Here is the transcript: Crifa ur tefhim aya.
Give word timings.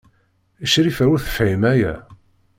Crifa 0.71 1.03
ur 1.13 1.19
tefhim 1.25 1.63
aya. 1.71 1.93